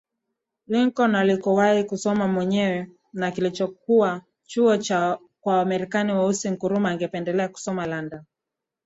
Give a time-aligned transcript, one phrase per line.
[0.67, 4.77] Lincoln alikowahi kusoma mwenyewe na kilichokuwa chuo
[5.41, 8.23] kwa Waamerika Weusi Nkrumah angependelea kusoma London